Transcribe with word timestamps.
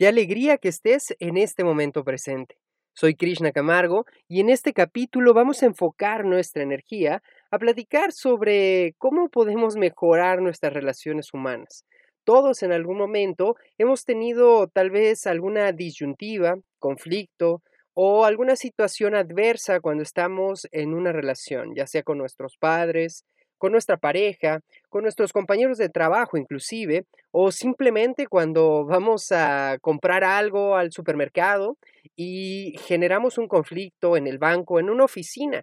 Qué 0.00 0.08
alegría 0.08 0.56
que 0.56 0.70
estés 0.70 1.14
en 1.18 1.36
este 1.36 1.62
momento 1.62 2.04
presente. 2.04 2.56
Soy 2.94 3.14
Krishna 3.14 3.52
Camargo 3.52 4.06
y 4.28 4.40
en 4.40 4.48
este 4.48 4.72
capítulo 4.72 5.34
vamos 5.34 5.62
a 5.62 5.66
enfocar 5.66 6.24
nuestra 6.24 6.62
energía 6.62 7.22
a 7.50 7.58
platicar 7.58 8.10
sobre 8.12 8.94
cómo 8.96 9.28
podemos 9.28 9.76
mejorar 9.76 10.40
nuestras 10.40 10.72
relaciones 10.72 11.34
humanas. 11.34 11.84
Todos 12.24 12.62
en 12.62 12.72
algún 12.72 12.96
momento 12.96 13.56
hemos 13.76 14.06
tenido 14.06 14.68
tal 14.68 14.88
vez 14.88 15.26
alguna 15.26 15.70
disyuntiva, 15.72 16.56
conflicto 16.78 17.62
o 17.92 18.24
alguna 18.24 18.56
situación 18.56 19.14
adversa 19.14 19.80
cuando 19.80 20.02
estamos 20.02 20.66
en 20.72 20.94
una 20.94 21.12
relación, 21.12 21.74
ya 21.74 21.86
sea 21.86 22.02
con 22.04 22.16
nuestros 22.16 22.56
padres, 22.56 23.26
con 23.60 23.72
nuestra 23.72 23.98
pareja, 23.98 24.60
con 24.88 25.02
nuestros 25.02 25.34
compañeros 25.34 25.76
de 25.76 25.90
trabajo 25.90 26.38
inclusive, 26.38 27.04
o 27.30 27.52
simplemente 27.52 28.26
cuando 28.26 28.86
vamos 28.86 29.30
a 29.32 29.76
comprar 29.82 30.24
algo 30.24 30.76
al 30.76 30.92
supermercado 30.92 31.76
y 32.16 32.74
generamos 32.86 33.36
un 33.36 33.48
conflicto 33.48 34.16
en 34.16 34.26
el 34.26 34.38
banco, 34.38 34.80
en 34.80 34.88
una 34.88 35.04
oficina. 35.04 35.62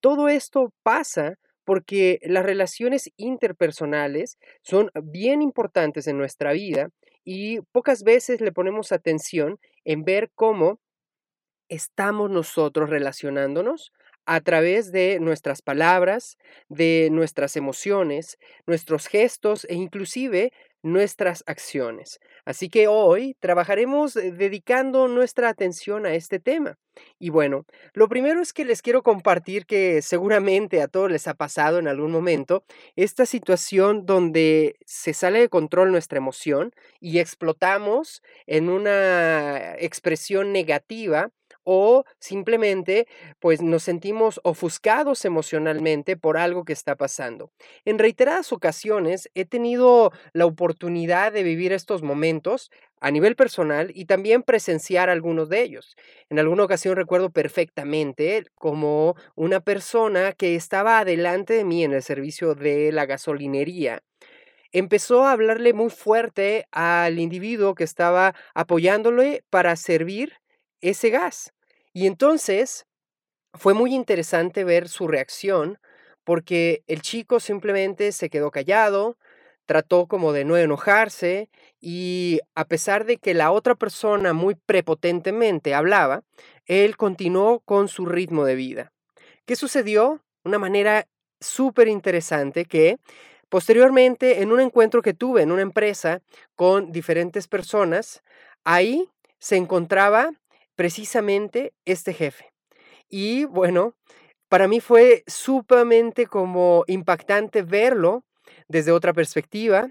Todo 0.00 0.28
esto 0.28 0.72
pasa 0.82 1.36
porque 1.64 2.18
las 2.22 2.44
relaciones 2.44 3.10
interpersonales 3.16 4.38
son 4.62 4.90
bien 5.04 5.40
importantes 5.40 6.08
en 6.08 6.18
nuestra 6.18 6.52
vida 6.52 6.88
y 7.24 7.60
pocas 7.70 8.02
veces 8.02 8.40
le 8.40 8.50
ponemos 8.50 8.90
atención 8.90 9.58
en 9.84 10.02
ver 10.02 10.30
cómo 10.34 10.80
estamos 11.68 12.28
nosotros 12.28 12.90
relacionándonos 12.90 13.92
a 14.26 14.40
través 14.40 14.92
de 14.92 15.18
nuestras 15.20 15.62
palabras, 15.62 16.36
de 16.68 17.08
nuestras 17.12 17.56
emociones, 17.56 18.36
nuestros 18.66 19.06
gestos 19.06 19.66
e 19.70 19.74
inclusive 19.74 20.52
nuestras 20.82 21.42
acciones. 21.46 22.18
Así 22.44 22.68
que 22.68 22.88
hoy 22.88 23.36
trabajaremos 23.40 24.16
eh, 24.16 24.32
dedicando 24.32 25.08
nuestra 25.08 25.48
atención 25.48 26.06
a 26.06 26.14
este 26.14 26.38
tema. 26.40 26.76
Y 27.18 27.30
bueno, 27.30 27.64
lo 27.92 28.08
primero 28.08 28.40
es 28.40 28.52
que 28.52 28.64
les 28.64 28.82
quiero 28.82 29.02
compartir 29.02 29.66
que 29.66 30.02
seguramente 30.02 30.82
a 30.82 30.88
todos 30.88 31.10
les 31.10 31.26
ha 31.28 31.34
pasado 31.34 31.78
en 31.78 31.88
algún 31.88 32.10
momento 32.12 32.64
esta 32.96 33.26
situación 33.26 34.06
donde 34.06 34.76
se 34.86 35.14
sale 35.14 35.40
de 35.40 35.48
control 35.48 35.90
nuestra 35.92 36.18
emoción 36.18 36.72
y 37.00 37.18
explotamos 37.18 38.22
en 38.46 38.68
una 38.68 39.74
expresión 39.78 40.52
negativa 40.52 41.30
o 41.68 42.04
simplemente 42.20 43.08
pues 43.40 43.60
nos 43.60 43.82
sentimos 43.82 44.40
ofuscados 44.44 45.24
emocionalmente 45.24 46.16
por 46.16 46.36
algo 46.38 46.64
que 46.64 46.72
está 46.72 46.94
pasando. 46.94 47.50
En 47.84 47.98
reiteradas 47.98 48.52
ocasiones 48.52 49.28
he 49.34 49.44
tenido 49.44 50.12
la 50.32 50.46
oportunidad 50.46 51.32
de 51.32 51.42
vivir 51.42 51.72
estos 51.72 52.02
momentos 52.02 52.70
a 53.00 53.10
nivel 53.10 53.36
personal 53.36 53.90
y 53.94 54.06
también 54.06 54.42
presenciar 54.42 55.10
algunos 55.10 55.48
de 55.48 55.62
ellos. 55.62 55.96
En 56.30 56.38
alguna 56.38 56.64
ocasión 56.64 56.96
recuerdo 56.96 57.30
perfectamente 57.30 58.46
como 58.54 59.16
una 59.34 59.60
persona 59.60 60.32
que 60.32 60.54
estaba 60.56 60.98
adelante 61.00 61.54
de 61.54 61.64
mí 61.64 61.84
en 61.84 61.92
el 61.92 62.02
servicio 62.02 62.54
de 62.54 62.92
la 62.92 63.06
gasolinería 63.06 64.02
empezó 64.72 65.24
a 65.24 65.32
hablarle 65.32 65.72
muy 65.72 65.90
fuerte 65.90 66.66
al 66.70 67.18
individuo 67.18 67.74
que 67.74 67.84
estaba 67.84 68.34
apoyándole 68.54 69.44
para 69.50 69.74
servir 69.76 70.34
ese 70.80 71.10
gas. 71.10 71.52
Y 71.92 72.06
entonces 72.06 72.86
fue 73.54 73.74
muy 73.74 73.94
interesante 73.94 74.64
ver 74.64 74.88
su 74.88 75.08
reacción 75.08 75.78
porque 76.24 76.82
el 76.88 77.02
chico 77.02 77.40
simplemente 77.40 78.12
se 78.12 78.28
quedó 78.28 78.50
callado, 78.50 79.16
trató 79.66 80.06
como 80.06 80.32
de 80.32 80.44
no 80.44 80.56
enojarse 80.56 81.50
y 81.80 82.40
a 82.54 82.64
pesar 82.64 83.04
de 83.04 83.18
que 83.18 83.34
la 83.34 83.50
otra 83.52 83.74
persona 83.74 84.32
muy 84.32 84.54
prepotentemente 84.54 85.74
hablaba, 85.74 86.22
él 86.64 86.96
continuó 86.96 87.60
con 87.60 87.88
su 87.88 88.06
ritmo 88.06 88.44
de 88.44 88.54
vida. 88.54 88.92
¿Qué 89.44 89.56
sucedió? 89.56 90.22
Una 90.44 90.58
manera 90.58 91.06
súper 91.40 91.88
interesante 91.88 92.64
que 92.64 92.98
posteriormente 93.48 94.42
en 94.42 94.52
un 94.52 94.60
encuentro 94.60 95.02
que 95.02 95.14
tuve 95.14 95.42
en 95.42 95.52
una 95.52 95.62
empresa 95.62 96.22
con 96.54 96.92
diferentes 96.92 97.46
personas, 97.48 98.22
ahí 98.64 99.08
se 99.38 99.56
encontraba 99.56 100.30
precisamente 100.74 101.72
este 101.84 102.12
jefe. 102.12 102.52
Y 103.08 103.44
bueno, 103.44 103.94
para 104.48 104.68
mí 104.68 104.80
fue 104.80 105.24
sumamente 105.26 106.26
como 106.26 106.84
impactante 106.86 107.62
verlo 107.62 108.24
desde 108.68 108.92
otra 108.92 109.12
perspectiva, 109.12 109.90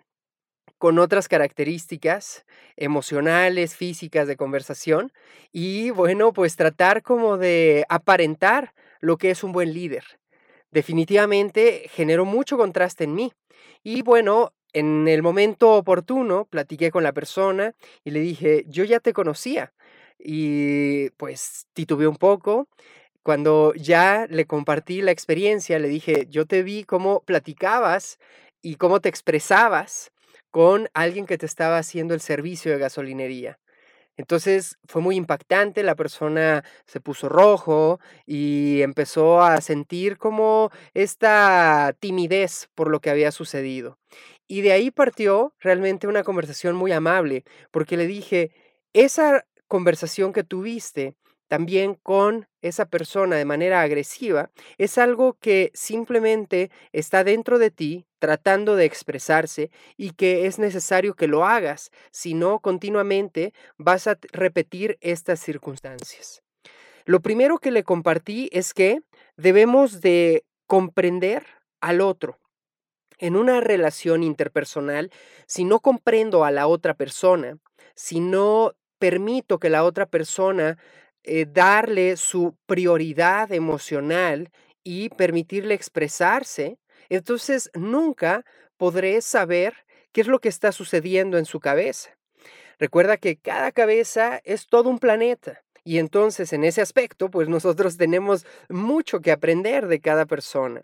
con 0.78 1.00
otras 1.00 1.28
características 1.28 2.46
emocionales, 2.75 3.75
físicas 3.75 4.28
de 4.28 4.36
conversación 4.36 5.12
y 5.52 5.91
bueno, 5.91 6.34
pues 6.34 6.56
tratar 6.56 7.02
como 7.02 7.38
de 7.38 7.85
aparentar 7.90 8.74
lo 9.00 9.18
que 9.18 9.31
es 9.31 9.44
un 9.44 9.52
buen 9.52 9.74
líder. 9.74 10.03
Definitivamente 10.72 11.90
generó 11.91 12.25
mucho 12.25 12.58
contraste 12.58 13.06
en 13.06 13.16
mí. 13.16 13.31
Y 13.84 14.02
bueno, 14.02 14.53
en 14.74 15.08
el 15.08 15.24
momento 15.24 15.74
oportuno 15.74 16.46
platiqué 16.46 16.91
con 16.91 17.03
la 17.03 17.14
persona 17.14 17.75
y 18.03 18.12
le 18.12 18.19
dije, 18.19 18.66
yo 18.68 18.84
ya 18.84 19.00
te 19.00 19.14
conocía, 19.14 19.74
y 20.19 21.09
pues 21.12 21.68
titubeé 21.74 22.08
un 22.08 22.18
poco. 22.18 22.68
Cuando 23.24 23.74
ya 23.75 24.28
le 24.30 24.46
compartí 24.46 25.02
la 25.02 25.12
experiencia, 25.12 25.80
le 25.80 25.88
dije, 25.88 26.28
yo 26.30 26.46
te 26.46 26.64
vi 26.64 26.84
cómo 26.84 27.22
platicabas 27.22 28.19
y 28.66 28.78
cómo 28.78 29.00
te 29.00 29.09
expresabas 29.09 30.12
con 30.50 30.90
alguien 30.96 31.28
que 31.28 31.38
te 31.38 31.46
estaba 31.46 31.78
haciendo 31.78 32.16
el 32.16 32.20
servicio 32.20 32.72
de 32.72 32.80
gasolinería. 32.80 33.59
Entonces 34.18 34.80
fue 34.88 35.03
muy 35.03 35.18
impactante, 35.18 35.84
la 35.84 35.94
persona 35.94 36.64
se 36.88 37.00
puso 37.00 37.30
rojo 37.30 38.00
y 38.26 38.81
empezó 38.81 39.44
a 39.44 39.62
sentir 39.62 40.18
como 40.18 40.72
esta 40.96 41.96
timidez 42.00 42.68
por 42.74 42.90
lo 42.90 43.02
que 43.02 43.12
había 43.12 43.31
sucedido. 43.31 44.00
Y 44.48 44.62
de 44.62 44.72
ahí 44.72 44.90
partió 44.90 45.53
realmente 45.59 46.08
una 46.08 46.24
conversación 46.24 46.76
muy 46.76 46.92
amable, 46.92 47.44
porque 47.70 47.97
le 47.97 48.08
dije, 48.08 48.50
esa 48.94 49.46
conversación 49.68 50.34
que 50.34 50.44
tuviste 50.44 51.16
también 51.47 51.95
con 51.95 52.47
esa 52.61 52.85
persona 52.85 53.35
de 53.35 53.45
manera 53.45 53.81
agresiva 53.81 54.50
es 54.78 54.97
algo 54.97 55.38
que 55.39 55.72
simplemente 55.73 56.72
está 56.91 57.23
dentro 57.23 57.59
de 57.59 57.72
ti 57.72 58.07
tratando 58.19 58.75
de 58.75 58.85
expresarse 58.85 59.69
y 59.97 60.11
que 60.11 60.47
es 60.47 60.57
necesario 60.57 61.13
que 61.13 61.28
lo 61.28 61.45
hagas, 61.45 61.91
si 62.11 62.34
no 62.34 62.59
continuamente 62.59 63.53
vas 63.78 64.07
a 64.07 64.17
repetir 64.31 64.97
estas 65.01 65.39
circunstancias. 65.39 66.41
Lo 67.05 67.22
primero 67.22 67.59
que 67.59 67.69
le 67.69 67.84
compartí 67.84 68.50
es 68.51 68.73
que 68.73 69.01
debemos 69.38 70.01
de 70.01 70.44
comprender 70.66 71.45
al 71.81 72.01
otro. 72.01 72.39
En 73.19 73.35
una 73.35 73.61
relación 73.61 74.23
interpersonal, 74.23 75.11
si 75.45 75.63
no 75.63 75.79
comprendo 75.79 76.44
a 76.44 76.51
la 76.51 76.67
otra 76.67 76.95
persona, 76.95 77.59
si 77.94 78.19
no 78.19 78.73
permito 78.97 79.59
que 79.59 79.69
la 79.69 79.84
otra 79.84 80.05
persona 80.07 80.78
eh, 81.25 81.46
darle 81.46 82.18
su 82.18 82.56
prioridad 82.66 83.52
emocional 83.52 84.52
y 84.84 85.09
permitirle 85.09 85.74
expresarse, 85.74 86.78
entonces 87.09 87.72
nunca 87.74 88.46
podré 88.78 89.22
saber 89.22 89.74
qué 90.12 90.22
es 90.22 90.28
lo 90.28 90.40
que 90.40 90.50
está 90.50 90.72
sucediendo 90.72 91.38
en 91.38 91.46
su 91.46 91.59
cabeza. 91.59 92.16
Recuerda 92.78 93.18
que 93.18 93.38
cada 93.38 93.72
cabeza 93.72 94.40
es 94.44 94.68
todo 94.68 94.90
un 94.90 95.00
planeta. 95.00 95.64
Y 95.84 96.00
entonces 96.00 96.52
en 96.53 96.64
ese 96.64 96.81
aspecto, 96.81 97.30
pues 97.30 97.50
nosotros 97.50 97.97
tenemos 97.97 98.46
mucho 98.69 99.22
que 99.22 99.31
aprender 99.31 99.88
de 99.88 100.02
cada 100.02 100.25
persona, 100.25 100.84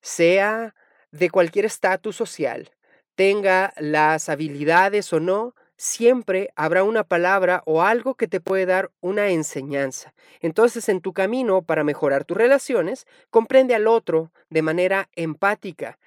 sea 0.00 0.74
de 1.10 1.30
cualquier 1.30 1.64
estatus 1.64 2.16
social, 2.16 2.70
tenga 3.14 3.72
las 3.76 4.28
habilidades 4.28 5.12
o 5.12 5.20
no, 5.20 5.54
siempre 5.76 6.50
habrá 6.56 6.84
una 6.84 7.04
palabra 7.04 7.62
o 7.66 7.82
algo 7.82 8.14
que 8.14 8.28
te 8.28 8.40
puede 8.40 8.66
dar 8.66 8.90
una 9.00 9.28
enseñanza. 9.28 10.14
Entonces, 10.40 10.88
en 10.88 11.00
tu 11.00 11.12
camino 11.12 11.62
para 11.62 11.84
mejorar 11.84 12.24
tus 12.24 12.36
relaciones, 12.36 13.06
comprende 13.30 13.74
al 13.74 13.86
otro 13.86 14.32
de 14.50 14.62
manera 14.62 15.08
empática. 15.14 15.98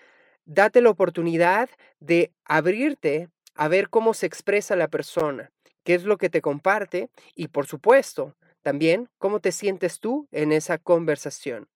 Date 0.45 0.81
la 0.81 0.89
oportunidad 0.89 1.69
de 1.99 2.31
abrirte 2.45 3.29
a 3.55 3.67
ver 3.67 3.89
cómo 3.89 4.13
se 4.13 4.25
expresa 4.25 4.75
la 4.75 4.87
persona, 4.87 5.51
qué 5.83 5.93
es 5.93 6.03
lo 6.03 6.17
que 6.17 6.29
te 6.29 6.41
comparte 6.41 7.09
y, 7.35 7.49
por 7.49 7.67
supuesto, 7.67 8.35
también 8.61 9.09
cómo 9.17 9.39
te 9.39 9.51
sientes 9.51 9.99
tú 9.99 10.27
en 10.31 10.51
esa 10.51 10.77
conversación. 10.77 11.67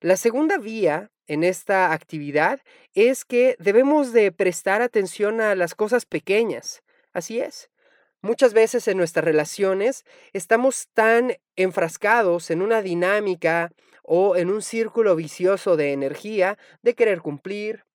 La 0.00 0.16
segunda 0.16 0.56
vía 0.56 1.10
en 1.26 1.44
esta 1.44 1.92
actividad 1.92 2.60
es 2.94 3.24
que 3.24 3.54
debemos 3.58 4.12
de 4.12 4.32
prestar 4.32 4.82
atención 4.82 5.40
a 5.40 5.54
las 5.54 5.74
cosas 5.74 6.06
pequeñas. 6.06 6.82
Así 7.12 7.40
es. 7.40 7.70
Muchas 8.22 8.52
veces 8.52 8.86
en 8.86 8.98
nuestras 8.98 9.24
relaciones 9.24 10.04
estamos 10.32 10.88
tan 10.92 11.32
enfrascados 11.56 12.50
en 12.50 12.60
una 12.60 12.82
dinámica 12.82 13.70
o 14.02 14.36
en 14.36 14.50
un 14.50 14.60
círculo 14.60 15.16
vicioso 15.16 15.76
de 15.76 15.92
energía, 15.92 16.58
de 16.82 16.94
querer 16.94 17.22
cumplir, 17.22 17.86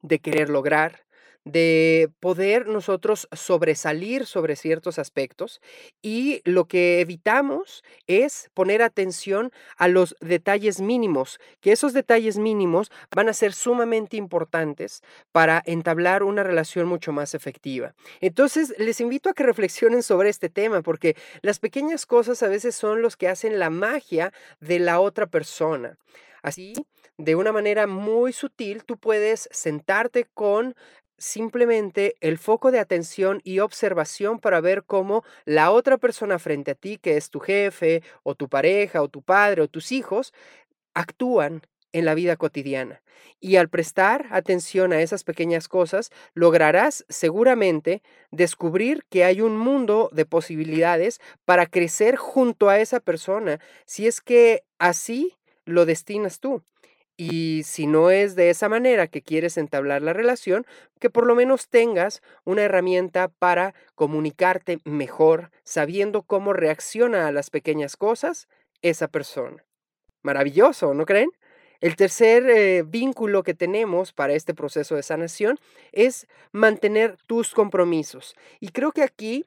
de 0.00 0.20
querer 0.20 0.48
lograr, 0.48 1.06
de 1.44 2.10
poder 2.20 2.66
nosotros 2.66 3.28
sobresalir 3.32 4.26
sobre 4.26 4.56
ciertos 4.56 4.98
aspectos 4.98 5.60
y 6.02 6.42
lo 6.44 6.66
que 6.66 7.00
evitamos 7.00 7.82
es 8.06 8.50
poner 8.54 8.82
atención 8.82 9.50
a 9.76 9.88
los 9.88 10.16
detalles 10.20 10.80
mínimos, 10.80 11.40
que 11.60 11.72
esos 11.72 11.92
detalles 11.92 12.38
mínimos 12.38 12.90
van 13.14 13.28
a 13.28 13.32
ser 13.32 13.52
sumamente 13.52 14.16
importantes 14.16 15.02
para 15.32 15.62
entablar 15.64 16.22
una 16.22 16.42
relación 16.42 16.86
mucho 16.86 17.12
más 17.12 17.34
efectiva. 17.34 17.94
Entonces, 18.20 18.74
les 18.78 19.00
invito 19.00 19.30
a 19.30 19.34
que 19.34 19.42
reflexionen 19.42 20.02
sobre 20.02 20.28
este 20.28 20.48
tema, 20.48 20.82
porque 20.82 21.16
las 21.42 21.58
pequeñas 21.58 22.06
cosas 22.06 22.42
a 22.42 22.48
veces 22.48 22.74
son 22.74 23.02
los 23.02 23.16
que 23.16 23.28
hacen 23.28 23.58
la 23.58 23.70
magia 23.70 24.32
de 24.60 24.78
la 24.78 25.00
otra 25.00 25.26
persona. 25.26 25.96
Así, 26.42 26.72
de 27.16 27.34
una 27.34 27.52
manera 27.52 27.86
muy 27.86 28.32
sutil, 28.32 28.84
tú 28.84 28.96
puedes 28.96 29.48
sentarte 29.50 30.24
con 30.34 30.76
simplemente 31.18 32.16
el 32.20 32.38
foco 32.38 32.70
de 32.70 32.78
atención 32.78 33.40
y 33.44 33.58
observación 33.58 34.38
para 34.38 34.60
ver 34.60 34.84
cómo 34.84 35.24
la 35.44 35.70
otra 35.70 35.98
persona 35.98 36.38
frente 36.38 36.72
a 36.72 36.74
ti, 36.74 36.98
que 36.98 37.16
es 37.16 37.30
tu 37.30 37.40
jefe 37.40 38.02
o 38.22 38.34
tu 38.34 38.48
pareja 38.48 39.02
o 39.02 39.08
tu 39.08 39.22
padre 39.22 39.62
o 39.62 39.68
tus 39.68 39.92
hijos, 39.92 40.32
actúan 40.94 41.62
en 41.92 42.04
la 42.04 42.14
vida 42.14 42.36
cotidiana. 42.36 43.02
Y 43.40 43.56
al 43.56 43.68
prestar 43.68 44.26
atención 44.30 44.92
a 44.92 45.00
esas 45.00 45.24
pequeñas 45.24 45.68
cosas, 45.68 46.10
lograrás 46.34 47.04
seguramente 47.08 48.02
descubrir 48.30 49.04
que 49.08 49.24
hay 49.24 49.40
un 49.40 49.56
mundo 49.56 50.10
de 50.12 50.26
posibilidades 50.26 51.20
para 51.44 51.66
crecer 51.66 52.16
junto 52.16 52.68
a 52.68 52.80
esa 52.80 53.00
persona, 53.00 53.60
si 53.86 54.06
es 54.06 54.20
que 54.20 54.62
así 54.78 55.36
lo 55.64 55.86
destinas 55.86 56.40
tú. 56.40 56.62
Y 57.20 57.64
si 57.64 57.88
no 57.88 58.10
es 58.12 58.36
de 58.36 58.48
esa 58.48 58.68
manera 58.68 59.08
que 59.08 59.22
quieres 59.22 59.58
entablar 59.58 60.02
la 60.02 60.12
relación, 60.12 60.64
que 61.00 61.10
por 61.10 61.26
lo 61.26 61.34
menos 61.34 61.68
tengas 61.68 62.22
una 62.44 62.62
herramienta 62.62 63.26
para 63.26 63.74
comunicarte 63.96 64.78
mejor, 64.84 65.50
sabiendo 65.64 66.22
cómo 66.22 66.52
reacciona 66.52 67.26
a 67.26 67.32
las 67.32 67.50
pequeñas 67.50 67.96
cosas 67.96 68.46
esa 68.82 69.08
persona. 69.08 69.64
Maravilloso, 70.22 70.94
¿no 70.94 71.06
creen? 71.06 71.30
El 71.80 71.96
tercer 71.96 72.48
eh, 72.48 72.84
vínculo 72.86 73.42
que 73.42 73.54
tenemos 73.54 74.12
para 74.12 74.34
este 74.34 74.54
proceso 74.54 74.94
de 74.94 75.02
sanación 75.02 75.58
es 75.90 76.28
mantener 76.52 77.16
tus 77.26 77.52
compromisos. 77.52 78.36
Y 78.60 78.68
creo 78.68 78.92
que 78.92 79.02
aquí 79.02 79.44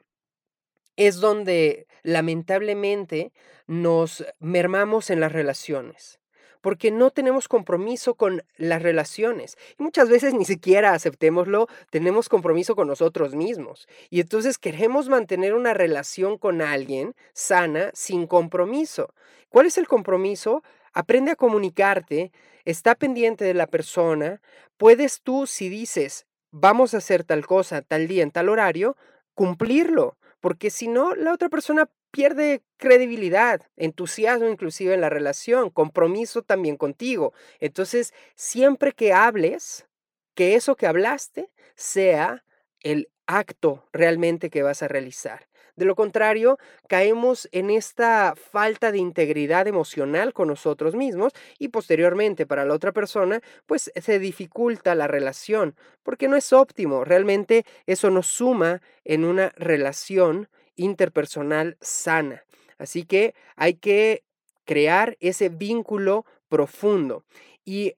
es 0.97 1.21
donde 1.21 1.87
lamentablemente 2.03 3.31
nos 3.65 4.25
mermamos 4.39 5.09
en 5.09 5.21
las 5.21 5.31
relaciones 5.31 6.20
porque 6.61 6.91
no 6.91 7.11
tenemos 7.11 7.47
compromiso 7.47 8.15
con 8.15 8.43
las 8.57 8.81
relaciones. 8.81 9.57
Y 9.77 9.83
muchas 9.83 10.09
veces 10.09 10.33
ni 10.33 10.45
siquiera 10.45 10.93
aceptémoslo, 10.93 11.67
tenemos 11.89 12.29
compromiso 12.29 12.75
con 12.75 12.87
nosotros 12.87 13.35
mismos. 13.35 13.87
Y 14.09 14.21
entonces 14.21 14.57
queremos 14.57 15.09
mantener 15.09 15.53
una 15.53 15.73
relación 15.73 16.37
con 16.37 16.61
alguien 16.61 17.15
sana 17.33 17.91
sin 17.93 18.27
compromiso. 18.27 19.13
¿Cuál 19.49 19.65
es 19.65 19.77
el 19.77 19.87
compromiso? 19.87 20.63
Aprende 20.93 21.31
a 21.31 21.35
comunicarte, 21.35 22.31
está 22.65 22.95
pendiente 22.95 23.43
de 23.45 23.53
la 23.53 23.67
persona. 23.67 24.41
Puedes 24.77 25.21
tú, 25.21 25.47
si 25.47 25.69
dices, 25.69 26.25
vamos 26.51 26.93
a 26.93 26.97
hacer 26.97 27.23
tal 27.23 27.45
cosa, 27.45 27.81
tal 27.81 28.07
día, 28.07 28.23
en 28.23 28.31
tal 28.31 28.49
horario, 28.49 28.95
cumplirlo 29.33 30.17
porque 30.41 30.71
si 30.71 30.87
no, 30.87 31.15
la 31.15 31.33
otra 31.33 31.47
persona 31.47 31.87
pierde 32.11 32.61
credibilidad, 32.77 33.61
entusiasmo 33.77 34.47
inclusive 34.49 34.93
en 34.93 35.01
la 35.01 35.09
relación, 35.09 35.69
compromiso 35.69 36.43
también 36.43 36.77
contigo. 36.77 37.33
Entonces, 37.59 38.13
siempre 38.35 38.93
que 38.93 39.13
hables, 39.13 39.87
que 40.35 40.55
eso 40.55 40.75
que 40.75 40.87
hablaste 40.87 41.49
sea 41.75 42.43
el 42.81 43.09
acto 43.27 43.87
realmente 43.93 44.49
que 44.49 44.63
vas 44.63 44.83
a 44.83 44.87
realizar. 44.87 45.47
De 45.75 45.85
lo 45.85 45.95
contrario, 45.95 46.57
caemos 46.87 47.47
en 47.51 47.69
esta 47.69 48.35
falta 48.35 48.91
de 48.91 48.97
integridad 48.97 49.67
emocional 49.67 50.33
con 50.33 50.49
nosotros 50.49 50.95
mismos 50.95 51.33
y 51.57 51.69
posteriormente 51.69 52.45
para 52.45 52.65
la 52.65 52.73
otra 52.73 52.91
persona, 52.91 53.41
pues 53.65 53.91
se 53.95 54.19
dificulta 54.19 54.95
la 54.95 55.07
relación, 55.07 55.75
porque 56.03 56.27
no 56.27 56.35
es 56.35 56.51
óptimo. 56.51 57.05
Realmente 57.05 57.65
eso 57.85 58.09
nos 58.09 58.27
suma 58.27 58.81
en 59.05 59.23
una 59.23 59.53
relación 59.55 60.49
interpersonal 60.83 61.77
sana. 61.81 62.43
Así 62.77 63.03
que 63.03 63.35
hay 63.55 63.75
que 63.75 64.23
crear 64.65 65.17
ese 65.19 65.49
vínculo 65.49 66.25
profundo 66.49 67.23
y 67.65 67.95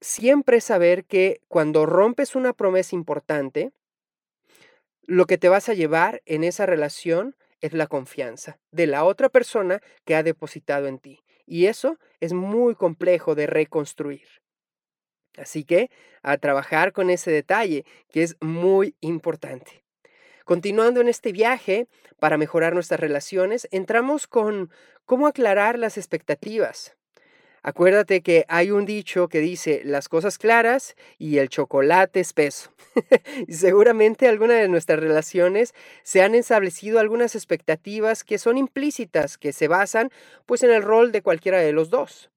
siempre 0.00 0.60
saber 0.60 1.04
que 1.04 1.40
cuando 1.48 1.86
rompes 1.86 2.34
una 2.34 2.52
promesa 2.52 2.94
importante, 2.94 3.72
lo 5.02 5.26
que 5.26 5.38
te 5.38 5.48
vas 5.48 5.68
a 5.68 5.74
llevar 5.74 6.22
en 6.26 6.44
esa 6.44 6.66
relación 6.66 7.36
es 7.60 7.72
la 7.72 7.86
confianza 7.86 8.58
de 8.70 8.86
la 8.86 9.04
otra 9.04 9.28
persona 9.28 9.80
que 10.04 10.14
ha 10.14 10.22
depositado 10.22 10.86
en 10.86 10.98
ti. 10.98 11.20
Y 11.46 11.66
eso 11.66 11.98
es 12.20 12.32
muy 12.32 12.74
complejo 12.74 13.34
de 13.34 13.46
reconstruir. 13.46 14.26
Así 15.36 15.64
que 15.64 15.90
a 16.22 16.38
trabajar 16.38 16.92
con 16.92 17.10
ese 17.10 17.30
detalle 17.30 17.84
que 18.10 18.22
es 18.22 18.36
muy 18.40 18.94
importante. 19.00 19.84
Continuando 20.50 21.00
en 21.00 21.06
este 21.06 21.30
viaje 21.30 21.86
para 22.18 22.36
mejorar 22.36 22.74
nuestras 22.74 22.98
relaciones, 22.98 23.68
entramos 23.70 24.26
con 24.26 24.72
cómo 25.04 25.28
aclarar 25.28 25.78
las 25.78 25.96
expectativas. 25.96 26.96
Acuérdate 27.62 28.20
que 28.20 28.46
hay 28.48 28.72
un 28.72 28.84
dicho 28.84 29.28
que 29.28 29.38
dice 29.38 29.82
las 29.84 30.08
cosas 30.08 30.38
claras 30.38 30.96
y 31.18 31.38
el 31.38 31.50
chocolate 31.50 32.18
espeso. 32.18 32.72
y 33.46 33.52
seguramente 33.52 34.26
alguna 34.26 34.54
de 34.54 34.66
nuestras 34.66 34.98
relaciones 34.98 35.72
se 36.02 36.20
han 36.20 36.34
establecido 36.34 36.98
algunas 36.98 37.36
expectativas 37.36 38.24
que 38.24 38.38
son 38.38 38.58
implícitas, 38.58 39.38
que 39.38 39.52
se 39.52 39.68
basan 39.68 40.10
pues 40.46 40.64
en 40.64 40.72
el 40.72 40.82
rol 40.82 41.12
de 41.12 41.22
cualquiera 41.22 41.58
de 41.58 41.70
los 41.70 41.90
dos. 41.90 42.28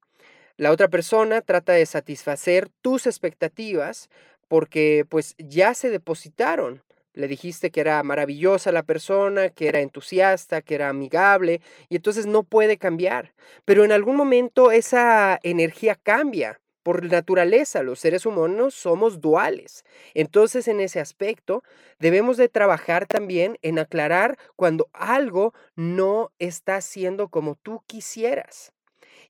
La 0.56 0.70
otra 0.70 0.86
persona 0.86 1.40
trata 1.40 1.72
de 1.72 1.84
satisfacer 1.84 2.68
tus 2.80 3.08
expectativas 3.08 4.08
porque 4.46 5.04
pues 5.08 5.34
ya 5.36 5.74
se 5.74 5.90
depositaron 5.90 6.80
le 7.14 7.28
dijiste 7.28 7.70
que 7.70 7.80
era 7.80 8.02
maravillosa 8.02 8.72
la 8.72 8.82
persona, 8.82 9.48
que 9.50 9.68
era 9.68 9.80
entusiasta, 9.80 10.62
que 10.62 10.74
era 10.74 10.88
amigable, 10.88 11.60
y 11.88 11.96
entonces 11.96 12.26
no 12.26 12.42
puede 12.42 12.76
cambiar. 12.76 13.32
Pero 13.64 13.84
en 13.84 13.92
algún 13.92 14.16
momento 14.16 14.70
esa 14.70 15.38
energía 15.42 15.94
cambia. 15.94 16.60
Por 16.82 17.02
naturaleza, 17.04 17.82
los 17.82 17.98
seres 17.98 18.26
humanos 18.26 18.74
somos 18.74 19.22
duales. 19.22 19.84
Entonces, 20.12 20.68
en 20.68 20.80
ese 20.80 21.00
aspecto, 21.00 21.62
debemos 21.98 22.36
de 22.36 22.50
trabajar 22.50 23.06
también 23.06 23.56
en 23.62 23.78
aclarar 23.78 24.36
cuando 24.54 24.90
algo 24.92 25.54
no 25.76 26.30
está 26.38 26.82
siendo 26.82 27.28
como 27.28 27.54
tú 27.54 27.82
quisieras. 27.86 28.74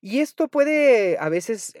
Y 0.01 0.19
esto 0.19 0.49
puede 0.49 1.17
a 1.17 1.29
veces 1.29 1.77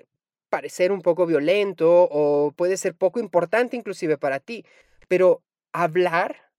parecer 0.49 0.93
un 0.93 1.01
poco 1.01 1.25
violento 1.25 2.07
o 2.09 2.53
puede 2.55 2.77
ser 2.77 2.95
poco 2.95 3.19
importante 3.19 3.75
inclusive 3.75 4.17
para 4.17 4.39
ti, 4.39 4.65
pero 5.09 5.41
hablar 5.83 6.51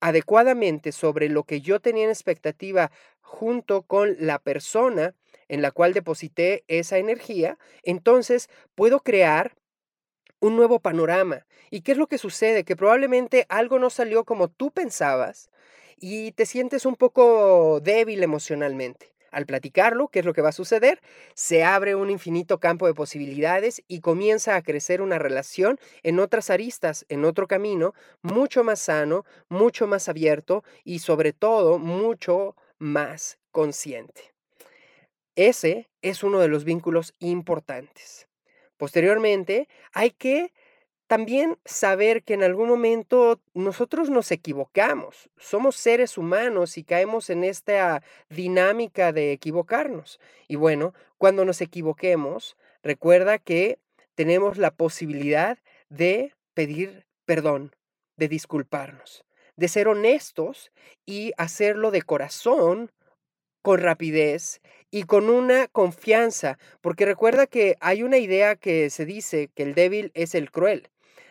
adecuadamente 0.00 0.92
sobre 0.92 1.28
lo 1.28 1.44
que 1.44 1.60
yo 1.60 1.80
tenía 1.80 2.04
en 2.04 2.10
expectativa 2.10 2.90
junto 3.20 3.82
con 3.82 4.16
la 4.18 4.38
persona 4.38 5.14
en 5.48 5.62
la 5.62 5.70
cual 5.70 5.92
deposité 5.92 6.64
esa 6.68 6.98
energía, 6.98 7.58
entonces 7.82 8.48
puedo 8.74 9.00
crear 9.00 9.56
un 10.40 10.56
nuevo 10.56 10.80
panorama. 10.80 11.46
¿Y 11.70 11.80
qué 11.80 11.92
es 11.92 11.98
lo 11.98 12.06
que 12.06 12.18
sucede? 12.18 12.64
Que 12.64 12.76
probablemente 12.76 13.46
algo 13.48 13.78
no 13.78 13.90
salió 13.90 14.24
como 14.24 14.48
tú 14.48 14.70
pensabas 14.70 15.50
y 15.96 16.32
te 16.32 16.46
sientes 16.46 16.86
un 16.86 16.96
poco 16.96 17.80
débil 17.80 18.22
emocionalmente. 18.22 19.12
Al 19.30 19.46
platicarlo, 19.46 20.08
¿qué 20.08 20.20
es 20.20 20.24
lo 20.24 20.32
que 20.32 20.42
va 20.42 20.48
a 20.50 20.52
suceder? 20.52 21.00
Se 21.34 21.64
abre 21.64 21.94
un 21.94 22.10
infinito 22.10 22.58
campo 22.58 22.86
de 22.86 22.94
posibilidades 22.94 23.82
y 23.86 24.00
comienza 24.00 24.56
a 24.56 24.62
crecer 24.62 25.02
una 25.02 25.18
relación 25.18 25.78
en 26.02 26.18
otras 26.18 26.50
aristas, 26.50 27.04
en 27.08 27.24
otro 27.24 27.46
camino, 27.46 27.94
mucho 28.22 28.64
más 28.64 28.80
sano, 28.80 29.24
mucho 29.48 29.86
más 29.86 30.08
abierto 30.08 30.64
y 30.84 31.00
sobre 31.00 31.32
todo 31.32 31.78
mucho 31.78 32.56
más 32.78 33.38
consciente. 33.50 34.32
Ese 35.36 35.88
es 36.02 36.22
uno 36.22 36.40
de 36.40 36.48
los 36.48 36.64
vínculos 36.64 37.14
importantes. 37.18 38.28
Posteriormente, 38.76 39.68
hay 39.92 40.10
que 40.12 40.52
también 41.08 41.58
saber 41.64 42.22
que 42.22 42.34
en 42.34 42.42
algún 42.44 42.68
momento 42.68 43.40
nosotros 43.54 44.10
nos 44.10 44.30
equivocamos, 44.30 45.30
somos 45.38 45.74
seres 45.74 46.18
humanos 46.18 46.78
y 46.78 46.84
caemos 46.84 47.30
en 47.30 47.44
esta 47.44 48.02
dinámica 48.28 49.12
de 49.12 49.32
equivocarnos. 49.32 50.20
Y 50.46 50.56
bueno, 50.56 50.94
cuando 51.16 51.44
nos 51.44 51.60
equivoquemos, 51.60 52.56
recuerda 52.82 53.38
que 53.38 53.78
tenemos 54.14 54.58
la 54.58 54.70
posibilidad 54.70 55.58
de 55.88 56.34
pedir 56.54 57.06
perdón, 57.24 57.74
de 58.16 58.28
disculparnos, 58.28 59.24
de 59.56 59.68
ser 59.68 59.88
honestos 59.88 60.72
y 61.04 61.32
hacerlo 61.36 61.90
de 61.90 62.02
corazón, 62.02 62.90
con 63.62 63.80
rapidez 63.80 64.60
y 64.90 65.02
con 65.02 65.28
una 65.28 65.68
confianza, 65.68 66.58
porque 66.80 67.04
recuerda 67.04 67.46
que 67.46 67.76
hay 67.80 68.02
una 68.02 68.18
idea 68.18 68.56
que 68.56 68.88
se 68.88 69.04
dice 69.04 69.50
que 69.54 69.62
el 69.62 69.74
débil 69.74 70.10
es 70.14 70.34
el 70.34 70.50
cruel. 70.50 70.88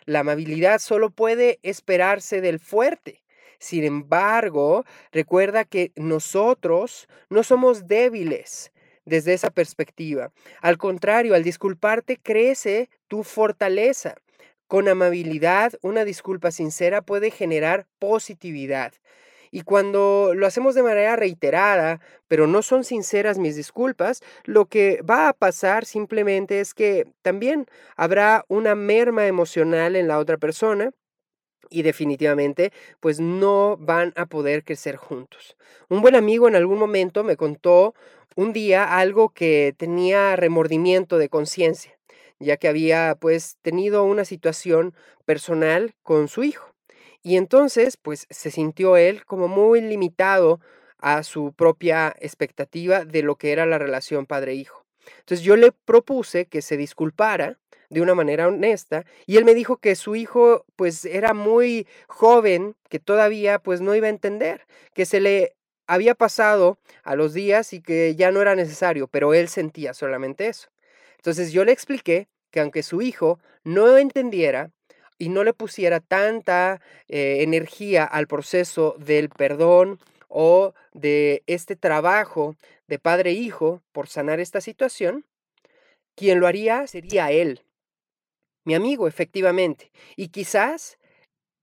La 0.07 0.21
amabilidad 0.21 0.79
solo 0.79 1.09
puede 1.09 1.59
esperarse 1.63 2.39
del 2.39 2.59
fuerte. 2.59 3.21
Sin 3.59 3.83
embargo, 3.83 4.85
recuerda 5.11 5.65
que 5.65 5.91
nosotros 5.97 7.09
no 7.29 7.43
somos 7.43 7.87
débiles 7.87 8.71
desde 9.03 9.33
esa 9.33 9.49
perspectiva. 9.49 10.31
Al 10.61 10.77
contrario, 10.77 11.35
al 11.35 11.43
disculparte 11.43 12.17
crece 12.23 12.89
tu 13.09 13.23
fortaleza. 13.25 14.15
Con 14.67 14.87
amabilidad, 14.87 15.73
una 15.81 16.05
disculpa 16.05 16.51
sincera 16.51 17.01
puede 17.01 17.29
generar 17.29 17.85
positividad. 17.99 18.93
Y 19.51 19.61
cuando 19.61 20.33
lo 20.35 20.45
hacemos 20.45 20.75
de 20.75 20.83
manera 20.83 21.15
reiterada, 21.15 21.99
pero 22.27 22.47
no 22.47 22.61
son 22.61 22.83
sinceras 22.83 23.37
mis 23.37 23.55
disculpas, 23.55 24.21
lo 24.45 24.65
que 24.65 25.01
va 25.01 25.29
a 25.29 25.33
pasar 25.33 25.85
simplemente 25.85 26.59
es 26.59 26.73
que 26.73 27.07
también 27.21 27.67
habrá 27.95 28.45
una 28.47 28.75
merma 28.75 29.27
emocional 29.27 29.95
en 29.95 30.07
la 30.07 30.19
otra 30.19 30.37
persona 30.37 30.91
y 31.69 31.81
definitivamente 31.81 32.71
pues 32.99 33.19
no 33.19 33.77
van 33.77 34.13
a 34.15 34.25
poder 34.25 34.63
crecer 34.63 34.95
juntos. 34.95 35.57
Un 35.89 36.01
buen 36.01 36.15
amigo 36.15 36.47
en 36.47 36.55
algún 36.55 36.79
momento 36.79 37.23
me 37.23 37.37
contó 37.37 37.93
un 38.35 38.53
día 38.53 38.97
algo 38.97 39.29
que 39.29 39.73
tenía 39.77 40.35
remordimiento 40.35 41.17
de 41.17 41.29
conciencia 41.29 41.97
ya 42.39 42.57
que 42.57 42.67
había 42.67 43.15
pues 43.19 43.57
tenido 43.61 44.03
una 44.03 44.25
situación 44.25 44.93
personal 45.25 45.95
con 46.03 46.27
su 46.27 46.43
hijo. 46.43 46.76
Y 47.23 47.37
entonces 47.37 47.97
pues 47.97 48.27
se 48.29 48.51
sintió 48.51 48.97
él 48.97 49.25
como 49.25 49.47
muy 49.47 49.81
limitado 49.81 50.59
a 50.99 51.23
su 51.23 51.53
propia 51.53 52.15
expectativa 52.19 53.05
de 53.05 53.23
lo 53.23 53.35
que 53.35 53.51
era 53.51 53.65
la 53.65 53.77
relación 53.77 54.25
padre-hijo. 54.25 54.85
Entonces 55.19 55.41
yo 55.41 55.55
le 55.55 55.71
propuse 55.71 56.45
que 56.45 56.61
se 56.61 56.77
disculpara 56.77 57.57
de 57.89 58.01
una 58.01 58.15
manera 58.15 58.47
honesta 58.47 59.05
y 59.25 59.37
él 59.37 59.45
me 59.45 59.53
dijo 59.53 59.77
que 59.77 59.95
su 59.95 60.15
hijo 60.15 60.65
pues 60.75 61.05
era 61.05 61.33
muy 61.33 61.87
joven, 62.07 62.75
que 62.89 62.99
todavía 62.99 63.59
pues 63.59 63.81
no 63.81 63.95
iba 63.95 64.07
a 64.07 64.11
entender, 64.11 64.65
que 64.93 65.05
se 65.05 65.19
le 65.19 65.55
había 65.87 66.15
pasado 66.15 66.77
a 67.03 67.15
los 67.15 67.33
días 67.33 67.71
y 67.73 67.81
que 67.81 68.15
ya 68.15 68.31
no 68.31 68.41
era 68.41 68.55
necesario, 68.55 69.07
pero 69.07 69.33
él 69.33 69.47
sentía 69.47 69.93
solamente 69.93 70.47
eso. 70.47 70.69
Entonces 71.15 71.51
yo 71.51 71.63
le 71.63 71.71
expliqué 71.71 72.27
que 72.51 72.59
aunque 72.59 72.83
su 72.83 73.01
hijo 73.01 73.39
no 73.63 73.97
entendiera 73.97 74.71
y 75.17 75.29
no 75.29 75.43
le 75.43 75.53
pusiera 75.53 75.99
tanta 75.99 76.81
eh, 77.07 77.37
energía 77.41 78.03
al 78.03 78.27
proceso 78.27 78.95
del 78.99 79.29
perdón 79.29 79.99
o 80.27 80.73
de 80.93 81.43
este 81.47 81.75
trabajo 81.75 82.55
de 82.87 82.99
padre-hijo 82.99 83.81
e 83.83 83.93
por 83.93 84.07
sanar 84.07 84.39
esta 84.39 84.61
situación, 84.61 85.25
quien 86.15 86.39
lo 86.39 86.47
haría 86.47 86.87
sería 86.87 87.31
él, 87.31 87.61
mi 88.67 88.75
amigo, 88.75 89.07
efectivamente. 89.07 89.91
Y 90.15 90.27
quizás 90.27 90.97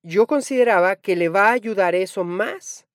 yo 0.02 0.26
consideraba 0.26 0.96
que 0.96 1.16
le 1.16 1.28
va 1.28 1.49
a 1.49 1.52
ayudar 1.52 1.94
eso 1.94 2.25
más 2.25 2.87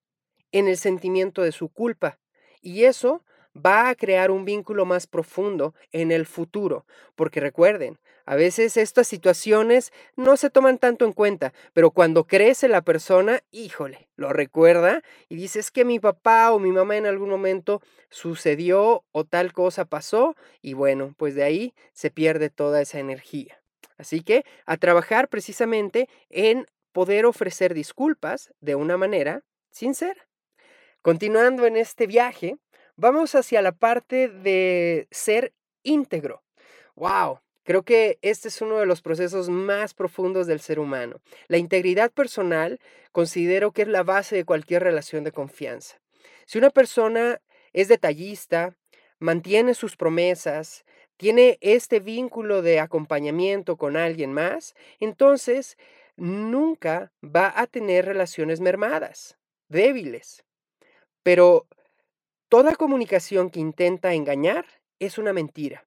en 0.52 0.68
el 0.68 0.76
sentimiento 0.76 1.42
de 1.42 1.52
su 1.52 1.68
culpa. 1.68 2.18
Y 2.60 2.84
eso 2.84 3.24
va 3.54 3.88
a 3.88 3.94
crear 3.94 4.30
un 4.30 4.44
vínculo 4.44 4.84
más 4.84 5.06
profundo 5.06 5.74
en 5.92 6.10
el 6.12 6.26
futuro. 6.26 6.86
Porque 7.14 7.38
recuerden, 7.38 7.98
a 8.30 8.36
veces 8.36 8.76
estas 8.76 9.08
situaciones 9.08 9.92
no 10.14 10.36
se 10.36 10.50
toman 10.50 10.78
tanto 10.78 11.04
en 11.04 11.12
cuenta, 11.12 11.52
pero 11.72 11.90
cuando 11.90 12.28
crece 12.28 12.68
la 12.68 12.80
persona, 12.80 13.42
híjole, 13.50 14.08
lo 14.14 14.32
recuerda 14.32 15.02
y 15.28 15.34
dice, 15.34 15.58
es 15.58 15.72
que 15.72 15.84
mi 15.84 15.98
papá 15.98 16.52
o 16.52 16.60
mi 16.60 16.70
mamá 16.70 16.96
en 16.96 17.06
algún 17.06 17.28
momento 17.28 17.82
sucedió 18.08 19.02
o 19.10 19.24
tal 19.24 19.52
cosa 19.52 19.84
pasó 19.84 20.36
y 20.62 20.74
bueno, 20.74 21.12
pues 21.16 21.34
de 21.34 21.42
ahí 21.42 21.74
se 21.92 22.12
pierde 22.12 22.50
toda 22.50 22.80
esa 22.80 23.00
energía. 23.00 23.60
Así 23.98 24.22
que 24.22 24.44
a 24.64 24.76
trabajar 24.76 25.26
precisamente 25.26 26.08
en 26.28 26.68
poder 26.92 27.26
ofrecer 27.26 27.74
disculpas 27.74 28.54
de 28.60 28.76
una 28.76 28.96
manera 28.96 29.42
sincera. 29.72 30.28
Continuando 31.02 31.66
en 31.66 31.76
este 31.76 32.06
viaje, 32.06 32.58
vamos 32.94 33.34
hacia 33.34 33.60
la 33.60 33.72
parte 33.72 34.28
de 34.28 35.08
ser 35.10 35.52
íntegro. 35.82 36.44
¡Wow! 36.94 37.40
Creo 37.70 37.84
que 37.84 38.18
este 38.20 38.48
es 38.48 38.60
uno 38.62 38.78
de 38.78 38.86
los 38.86 39.00
procesos 39.00 39.48
más 39.48 39.94
profundos 39.94 40.48
del 40.48 40.58
ser 40.58 40.80
humano. 40.80 41.20
La 41.46 41.56
integridad 41.56 42.10
personal 42.10 42.80
considero 43.12 43.70
que 43.70 43.82
es 43.82 43.86
la 43.86 44.02
base 44.02 44.34
de 44.34 44.44
cualquier 44.44 44.82
relación 44.82 45.22
de 45.22 45.30
confianza. 45.30 46.00
Si 46.46 46.58
una 46.58 46.70
persona 46.70 47.40
es 47.72 47.86
detallista, 47.86 48.74
mantiene 49.20 49.74
sus 49.74 49.94
promesas, 49.94 50.84
tiene 51.16 51.58
este 51.60 52.00
vínculo 52.00 52.60
de 52.60 52.80
acompañamiento 52.80 53.76
con 53.76 53.96
alguien 53.96 54.32
más, 54.32 54.74
entonces 54.98 55.78
nunca 56.16 57.12
va 57.22 57.52
a 57.54 57.68
tener 57.68 58.04
relaciones 58.04 58.60
mermadas, 58.60 59.38
débiles. 59.68 60.42
Pero 61.22 61.68
Toda 62.48 62.74
comunicación 62.74 63.48
que 63.48 63.60
intenta 63.60 64.12
engañar 64.12 64.64
es 64.98 65.18
una 65.18 65.32
mentira. 65.32 65.86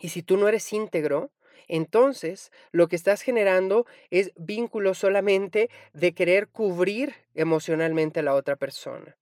Y 0.00 0.10
si 0.10 0.22
tú 0.22 0.36
no 0.36 0.48
eres 0.48 0.72
íntegro, 0.72 1.30
entonces 1.68 2.50
lo 2.72 2.88
que 2.88 2.96
estás 2.96 3.22
generando 3.22 3.86
es 4.10 4.32
vínculo 4.36 4.94
solamente 4.94 5.70
de 5.92 6.12
querer 6.12 6.48
cubrir 6.48 7.14
emocionalmente 7.34 8.20
a 8.20 8.22
la 8.22 8.34
otra 8.34 8.56
persona. 8.56 9.16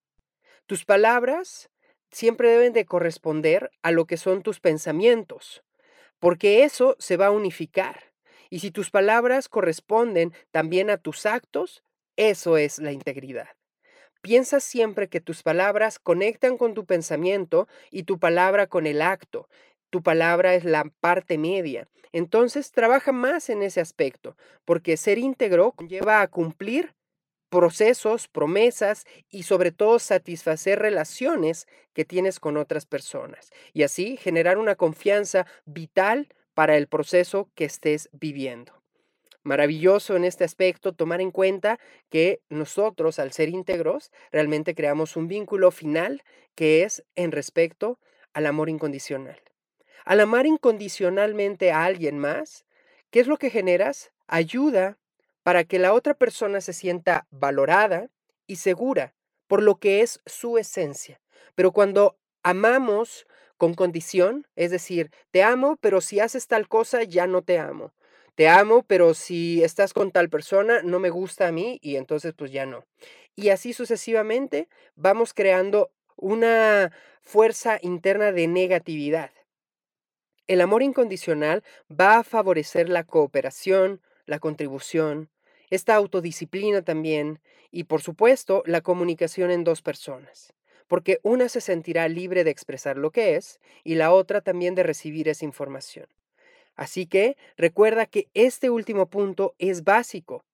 Tus 0.67 0.85
palabras 0.85 1.71
siempre 2.11 2.51
deben 2.51 2.73
de 2.73 2.87
corresponder 2.87 3.71
a 3.83 3.91
lo 3.91 4.07
que 4.07 4.17
son 4.17 4.43
tus 4.43 4.61
pensamientos, 4.61 5.63
porque 6.19 6.65
eso 6.65 6.97
se 6.99 7.17
va 7.17 7.27
a 7.27 7.31
unificar. 7.31 8.13
Y 8.49 8.61
si 8.61 8.71
tus 8.71 8.91
palabras 8.91 9.49
corresponden 9.49 10.33
también 10.51 10.89
a 10.89 10.99
tus 10.99 11.27
actos, 11.27 11.83
eso 12.17 12.57
es 12.57 12.79
la 12.79 12.93
integridad. 12.93 13.49
Piensa 14.23 14.61
siempre 14.61 15.09
que 15.09 15.21
tus 15.21 15.43
palabras 15.43 15.99
conectan 15.99 16.57
con 16.57 16.75
tu 16.75 16.85
pensamiento 16.85 17.69
y 17.91 18.05
tu 18.05 18.19
palabra 18.19 18.67
con 18.67 18.87
el 18.87 19.03
acto. 19.03 19.49
Tu 19.91 20.03
palabra 20.03 20.55
es 20.55 20.65
la 20.65 20.91
parte 21.01 21.39
media. 21.39 21.89
Entonces 22.13 22.73
trabaja 22.73 23.13
más 23.13 23.51
en 23.51 23.63
ese 23.63 23.81
aspecto, 23.81 24.37
porque 24.65 24.97
ser 24.97 25.19
íntegro 25.19 25.75
lleva 25.89 26.23
a 26.23 26.29
cumplir 26.29 26.95
procesos, 27.49 28.29
promesas 28.29 29.05
y 29.31 29.45
sobre 29.45 29.71
todo 29.71 29.99
satisfacer 29.99 30.79
relaciones 30.79 31.67
que 31.93 32.05
tienes 32.05 32.41
con 32.41 32.57
otras 32.57 32.87
personas 32.87 33.51
y 33.73 33.85
así 33.85 34.17
generar 34.17 34.59
una 34.59 34.75
confianza 34.75 35.47
vital 35.65 36.29
para 36.55 36.77
el 36.77 36.89
proceso 36.89 37.49
que 37.55 37.65
estés 37.65 38.09
viviendo 38.13 38.77
maravilloso 39.47 40.17
en 40.17 40.25
este 40.25 40.45
aspecto 40.45 40.93
tomar 40.93 41.21
en 41.21 41.31
cuenta 41.31 41.79
que 42.11 42.41
nosotros, 42.51 43.19
al 43.19 43.33
ser 43.33 43.49
íntegros, 43.49 44.11
realmente 44.33 44.75
creamos 44.75 45.17
un 45.17 45.29
vínculo 45.29 45.71
final 45.71 46.23
que 46.55 46.83
es 46.83 47.05
en 47.15 47.33
respecto 47.33 47.99
al 48.35 48.47
amor 48.47 48.69
incondicional. 48.69 49.46
Al 50.07 50.21
amar 50.21 50.47
incondicionalmente 50.47 51.73
a 51.73 51.85
alguien 51.85 52.19
más, 52.19 52.65
¿qué 53.11 53.21
es 53.21 53.27
lo 53.27 53.37
que 53.37 53.51
generas? 53.51 54.13
Ayuda 54.29 54.97
para 55.43 55.65
que 55.65 55.79
la 55.79 55.93
otra 55.93 56.15
persona 56.15 56.63
se 56.63 56.73
sienta 56.73 57.27
valorada 57.31 58.09
y 58.47 58.57
segura 58.57 59.15
por 59.49 59.63
lo 59.63 59.77
que 59.79 60.01
es 60.01 60.21
su 60.25 60.59
esencia. 60.59 61.21
Pero 61.55 61.73
cuando 61.73 62.17
amamos 62.43 63.27
con 63.59 63.75
condición, 63.75 64.47
es 64.57 64.71
decir, 64.71 65.11
te 65.33 65.43
amo, 65.43 65.77
pero 65.81 66.01
si 66.01 66.21
haces 66.21 66.47
tal 66.47 66.69
cosa, 66.69 67.03
ya 67.03 67.27
no 67.27 67.43
te 67.43 67.59
amo 67.59 67.93
te 68.37 68.49
amo, 68.49 68.83
pero 68.87 69.15
si 69.15 69.63
estás 69.65 69.95
con 69.95 70.13
tal 70.13 70.29
persona, 70.29 70.83
no 70.83 71.01
me 71.01 71.09
gusta 71.09 71.49
a 71.49 71.53
mí 71.53 71.79
y 71.81 71.97
entonces 71.97 72.35
pues 72.37 72.53
ya 72.53 72.67
no. 72.67 72.85
Y 73.35 73.49
así 73.49 73.73
sucesivamente 73.73 74.69
vamos 74.95 75.33
creando 75.33 75.91
una 76.17 76.93
fuerza 77.23 77.79
interna 77.81 78.33
de 78.33 78.47
negatividad. 78.47 79.31
El 80.47 80.61
amor 80.61 80.83
incondicional 80.83 81.65
va 81.91 82.19
a 82.19 82.25
favorecer 82.25 82.89
la 82.89 83.03
cooperación, 83.03 84.01
la 84.27 84.39
contribución, 84.39 85.29
esta 85.71 85.97
autodisciplina 85.97 86.83
también 86.83 87.41
y 87.73 87.85
por 87.85 88.01
supuesto 88.01 88.63
la 88.65 88.81
comunicación 88.81 89.51
en 89.51 89.65
dos 89.65 89.83
personas, 89.83 90.53
porque 90.87 91.19
una 91.23 91.49
se 91.49 91.61
sentirá 91.61 92.07
libre 92.07 92.45
de 92.45 92.51
expresar 92.51 92.97
lo 92.97 93.11
que 93.11 93.35
es 93.35 93.61
y 93.83 93.97
la 93.97 94.13
otra 94.13 94.41
también 94.41 94.77
de 94.77 94.85
recibir 94.85 95.29
esa 95.29 95.45
información. 95.45 96.07
Así 96.77 97.07
que 97.07 97.37
recuerda 97.57 98.07
que 98.07 98.29
este 98.35 98.71
último 98.71 99.07
punto 99.07 99.55
es 99.59 99.83
básico. 99.83 100.45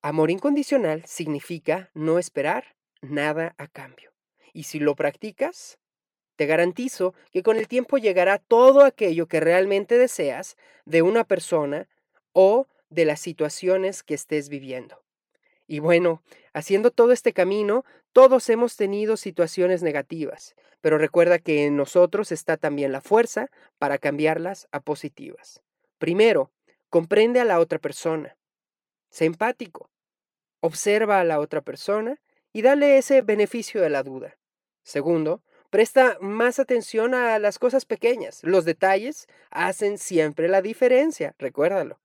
Amor 0.00 0.30
incondicional 0.30 1.04
significa 1.04 1.90
no 1.92 2.18
esperar 2.18 2.74
nada 3.02 3.54
a 3.58 3.66
cambio. 3.66 4.12
Y 4.54 4.62
si 4.62 4.78
lo 4.78 4.94
practicas, 4.94 5.78
te 6.36 6.46
garantizo 6.46 7.14
que 7.30 7.42
con 7.42 7.56
el 7.56 7.68
tiempo 7.68 7.98
llegará 7.98 8.38
todo 8.38 8.84
aquello 8.84 9.26
que 9.26 9.40
realmente 9.40 9.98
deseas 9.98 10.56
de 10.84 11.02
una 11.02 11.24
persona 11.24 11.88
o 12.32 12.66
de 12.90 13.04
las 13.04 13.20
situaciones 13.20 14.02
que 14.02 14.14
estés 14.14 14.48
viviendo. 14.48 15.02
Y 15.66 15.78
bueno, 15.78 16.22
haciendo 16.52 16.90
todo 16.90 17.12
este 17.12 17.32
camino, 17.32 17.84
todos 18.12 18.48
hemos 18.50 18.76
tenido 18.76 19.16
situaciones 19.16 19.82
negativas, 19.82 20.54
pero 20.80 20.98
recuerda 20.98 21.38
que 21.38 21.64
en 21.64 21.76
nosotros 21.76 22.32
está 22.32 22.56
también 22.56 22.92
la 22.92 23.00
fuerza 23.00 23.50
para 23.78 23.98
cambiarlas 23.98 24.68
a 24.72 24.80
positivas. 24.80 25.62
Primero, 25.98 26.50
Comprende 26.94 27.40
a 27.40 27.44
la 27.44 27.58
otra 27.58 27.80
persona. 27.80 28.36
Sé 29.10 29.24
empático. 29.24 29.90
Observa 30.60 31.18
a 31.18 31.24
la 31.24 31.40
otra 31.40 31.60
persona 31.60 32.20
y 32.52 32.62
dale 32.62 32.98
ese 32.98 33.20
beneficio 33.20 33.80
de 33.80 33.90
la 33.90 34.04
duda. 34.04 34.38
Segundo, 34.84 35.42
presta 35.74 36.18
más 36.20 36.60
atención 36.60 37.14
a 37.14 37.36
las 37.40 37.58
cosas 37.58 37.84
pequeñas. 37.84 38.44
Los 38.44 38.64
detalles 38.64 39.26
hacen 39.50 39.98
siempre 39.98 40.46
la 40.46 40.62
diferencia, 40.62 41.34
recuérdalo. 41.36 41.98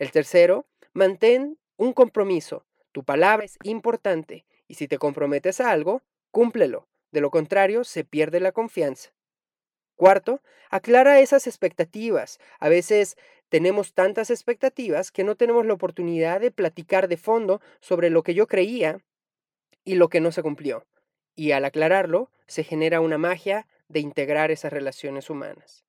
El 0.00 0.10
tercero, 0.10 0.66
mantén 0.94 1.56
un 1.76 1.92
compromiso. 1.92 2.66
Tu 2.90 3.04
palabra 3.04 3.44
es 3.44 3.56
importante 3.62 4.46
y 4.66 4.74
si 4.74 4.88
te 4.88 4.98
comprometes 4.98 5.60
a 5.60 5.70
algo, 5.70 6.02
cúmplelo. 6.32 6.88
De 7.12 7.20
lo 7.20 7.30
contrario, 7.30 7.84
se 7.84 8.02
pierde 8.02 8.40
la 8.40 8.50
confianza. 8.50 9.12
Cuarto, 9.94 10.42
aclara 10.68 11.20
esas 11.20 11.46
expectativas. 11.46 12.40
A 12.58 12.68
veces 12.68 13.16
tenemos 13.48 13.94
tantas 13.94 14.28
expectativas 14.28 15.12
que 15.12 15.22
no 15.22 15.36
tenemos 15.36 15.64
la 15.66 15.74
oportunidad 15.74 16.40
de 16.40 16.50
platicar 16.50 17.06
de 17.06 17.16
fondo 17.16 17.60
sobre 17.78 18.10
lo 18.10 18.24
que 18.24 18.34
yo 18.34 18.48
creía 18.48 18.98
y 19.84 19.94
lo 19.94 20.08
que 20.08 20.20
no 20.20 20.32
se 20.32 20.42
cumplió. 20.42 20.84
Y 21.34 21.52
al 21.52 21.64
aclararlo, 21.64 22.30
se 22.46 22.64
genera 22.64 23.00
una 23.00 23.18
magia 23.18 23.66
de 23.88 24.00
integrar 24.00 24.50
esas 24.50 24.72
relaciones 24.72 25.30
humanas. 25.30 25.84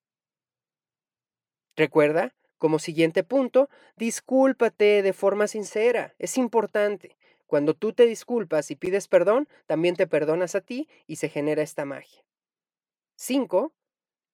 Recuerda, 1.76 2.34
como 2.58 2.80
siguiente 2.80 3.24
punto, 3.24 3.70
discúlpate 3.98 5.02
de 5.02 5.14
forma 5.14 5.48
sincera. 5.48 6.16
Es 6.20 6.38
importante. 6.38 7.18
Cuando 7.48 7.74
tú 7.74 7.94
te 7.94 8.06
disculpas 8.06 8.72
y 8.72 8.76
pides 8.76 9.08
perdón, 9.08 9.48
también 9.66 9.96
te 9.96 10.08
perdonas 10.08 10.56
a 10.56 10.62
ti 10.62 10.88
y 11.06 11.18
se 11.18 11.30
genera 11.30 11.62
esta 11.62 11.86
magia. 11.86 12.24
5 13.18 13.74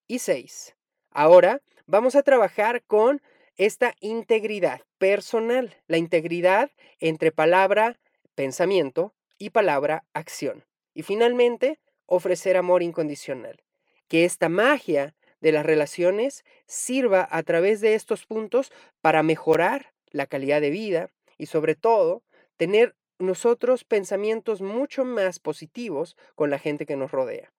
y 0.08 0.20
6. 0.20 0.76
Ahora 1.12 1.62
vamos 1.88 2.16
a 2.16 2.24
trabajar 2.24 2.84
con 2.84 3.22
esta 3.58 3.96
integridad 4.00 4.82
personal, 4.98 5.76
la 5.88 5.98
integridad 5.98 6.72
entre 7.00 7.32
palabra, 7.32 8.00
pensamiento 8.34 9.14
y 9.38 9.50
palabra, 9.50 10.06
acción. 10.14 10.64
Y 10.94 11.04
finalmente, 11.04 11.80
ofrecer 12.06 12.58
amor 12.58 12.84
incondicional. 12.84 13.62
Que 14.08 14.26
esta 14.26 14.50
magia 14.50 15.16
de 15.40 15.52
las 15.52 15.66
relaciones 15.66 16.44
sirva 16.68 17.28
a 17.30 17.44
través 17.44 17.82
de 17.82 17.96
estos 17.96 18.26
puntos 18.26 18.72
para 19.02 19.24
mejorar 19.24 19.94
la 20.12 20.28
calidad 20.28 20.62
de 20.62 20.70
vida 20.70 21.10
y 21.38 21.48
sobre 21.48 21.76
todo 21.76 22.24
tener 22.58 22.96
nosotros 23.18 23.84
pensamientos 23.84 24.62
mucho 24.62 25.06
más 25.06 25.40
positivos 25.40 26.16
con 26.36 26.50
la 26.50 26.60
gente 26.60 26.86
que 26.86 26.96
nos 26.96 27.12
rodea. 27.12 27.52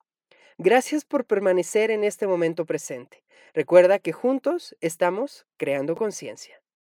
Gracias 0.59 1.05
por 1.05 1.25
permanecer 1.25 1.91
en 1.91 2.05
este 2.05 2.27
momento 2.27 2.67
presente. 2.67 3.25
Recuerda 3.55 3.99
que 3.99 4.13
juntos 4.13 4.77
estamos 4.81 5.47
creando 5.57 5.97
conciencia. 5.97 6.62